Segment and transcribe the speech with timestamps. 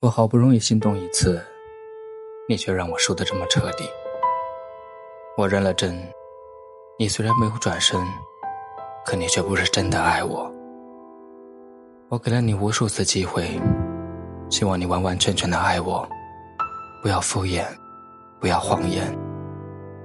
[0.00, 1.44] 我好不容易心动一次，
[2.48, 3.84] 你却让我输得这么彻底。
[5.36, 5.94] 我认了真，
[6.98, 8.00] 你虽然没有转身，
[9.04, 10.50] 可你却不是真的爱我。
[12.08, 13.60] 我给了你无数次机会，
[14.48, 16.08] 希望你完完全全的爱我，
[17.02, 17.62] 不要敷衍，
[18.40, 19.14] 不要谎言，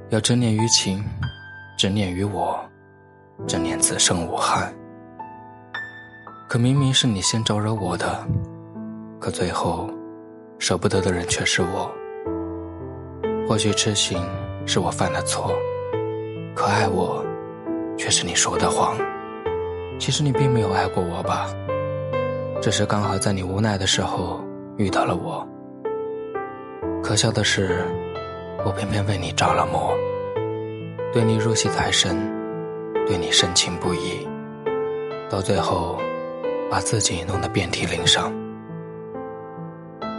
[0.09, 1.01] 要执念于情，
[1.77, 2.59] 执念于我，
[3.47, 4.75] 执念此生无憾。
[6.49, 8.27] 可明明是你先招惹我的。
[9.19, 9.89] 可最后，
[10.59, 11.91] 舍不得的人却是我。
[13.47, 14.17] 或许痴心
[14.65, 15.51] 是我犯的错，
[16.55, 17.23] 可爱我，
[17.97, 18.95] 却是你说的谎。
[19.99, 21.47] 其实你并没有爱过我吧？
[22.61, 24.39] 只是刚好在你无奈的时候
[24.77, 25.47] 遇到了我。
[27.03, 27.83] 可笑的是，
[28.65, 29.93] 我偏偏为你着了魔，
[31.13, 32.17] 对你入戏太深，
[33.07, 34.27] 对你深情不移，
[35.29, 35.99] 到最后，
[36.69, 38.33] 把自己弄得遍体鳞伤。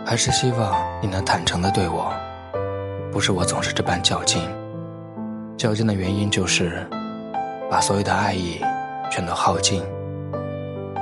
[0.08, 2.14] 还是希望你能坦诚的对我，
[3.10, 4.40] 不是我总是这般较劲。
[5.56, 6.86] 较劲的原因就是，
[7.68, 8.60] 把所有的爱意
[9.10, 9.82] 全都耗尽，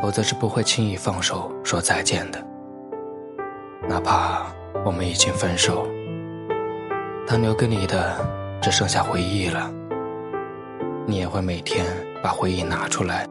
[0.01, 2.42] 否则是不会轻易放手说再见的。
[3.87, 4.47] 哪怕
[4.87, 5.86] 我们已经分手，
[7.27, 8.17] 当留给你的
[8.62, 9.70] 只剩下回忆了，
[11.07, 11.84] 你也会每天
[12.23, 13.29] 把回忆拿出来，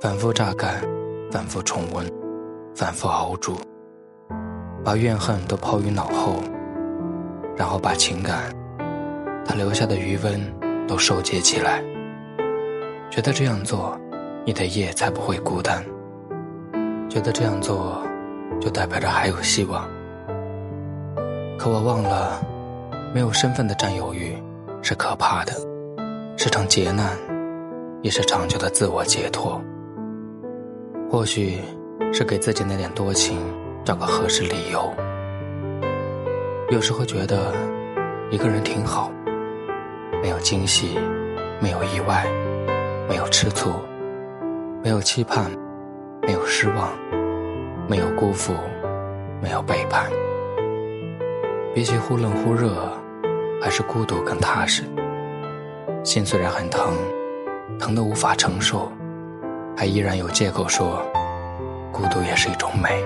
[0.00, 0.80] 反复榨干，
[1.32, 2.08] 反复重温，
[2.72, 3.56] 反复熬煮。
[4.86, 6.36] 把怨恨都抛于脑后，
[7.56, 8.54] 然后把情感，
[9.44, 10.40] 它留下的余温
[10.86, 11.82] 都收结起来。
[13.10, 13.98] 觉得这样做，
[14.44, 15.84] 你的夜才不会孤单。
[17.08, 18.00] 觉得这样做，
[18.60, 19.88] 就代表着还有希望。
[21.58, 22.40] 可我忘了，
[23.12, 24.40] 没有身份的占有欲
[24.82, 25.52] 是可怕的，
[26.36, 27.08] 是场劫难，
[28.02, 29.60] 也是长久的自我解脱。
[31.10, 31.58] 或许
[32.12, 33.36] 是给自己那点多情。
[33.86, 34.92] 找个合适理由。
[36.70, 37.54] 有时候觉得
[38.32, 39.12] 一个人挺好，
[40.20, 40.98] 没有惊喜，
[41.60, 42.26] 没有意外，
[43.08, 43.70] 没有吃醋，
[44.82, 45.48] 没有期盼，
[46.22, 46.88] 没有失望，
[47.88, 48.54] 没有辜负，
[49.40, 50.10] 没有背叛。
[51.72, 52.92] 比起忽冷忽热，
[53.62, 54.82] 还是孤独更踏实。
[56.02, 56.92] 心虽然很疼，
[57.78, 58.90] 疼得无法承受，
[59.76, 61.00] 还依然有借口说，
[61.92, 63.00] 孤独也是一种美。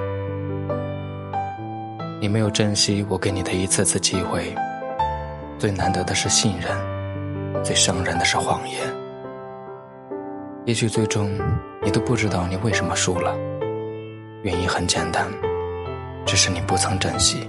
[2.21, 4.55] 你没有珍惜我给你的一次次机会，
[5.59, 8.79] 最难得的是信任，最伤人的是谎言。
[10.67, 11.31] 也许最终
[11.83, 13.35] 你都不知道你为什么输了，
[14.43, 15.27] 原因很简单，
[16.27, 17.49] 只是你不曾珍惜。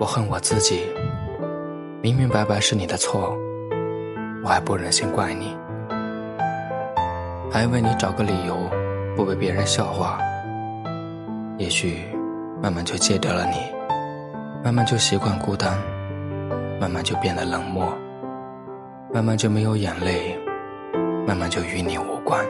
[0.00, 0.86] 我恨我自己，
[2.00, 3.36] 明明白白是你的错，
[4.42, 5.54] 我还不忍心怪你，
[7.52, 8.56] 还为你找个理由，
[9.14, 10.18] 不被别人笑话。
[11.58, 12.17] 也许。
[12.60, 13.56] 慢慢就戒掉了你，
[14.64, 15.78] 慢慢就习惯孤单，
[16.80, 17.92] 慢慢就变得冷漠，
[19.14, 20.36] 慢慢就没有眼泪，
[21.24, 22.44] 慢慢就与你无关，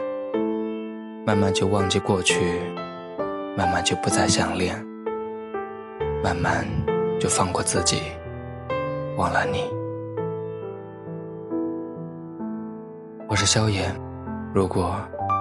[1.27, 2.59] 慢慢就忘记过去，
[3.55, 4.75] 慢慢就不再想念，
[6.23, 6.65] 慢慢
[7.19, 8.01] 就放过自己，
[9.15, 9.63] 忘了你。
[13.27, 13.95] 我是萧炎，
[14.55, 14.95] 如果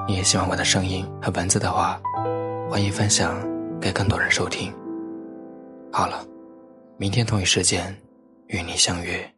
[0.06, 1.99] 你也喜欢我的声音和文字的话，
[2.71, 3.35] 欢迎分享。
[3.81, 4.72] 给更多人收听。
[5.93, 6.27] 好了，
[6.97, 7.97] 明天同一时间
[8.49, 9.34] 与你相约。